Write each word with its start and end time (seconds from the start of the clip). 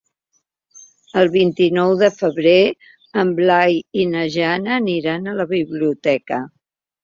El 1.21 1.29
vint-i-nou 1.35 1.93
de 1.99 2.09
febrer 2.15 2.57
en 3.25 3.35
Blai 3.43 3.79
i 4.05 4.09
na 4.17 4.27
Jana 4.39 4.77
aniran 4.81 5.29
a 5.29 5.39
la 5.45 5.49
biblioteca. 5.57 6.45